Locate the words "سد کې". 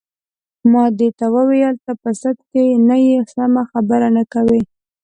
2.21-2.63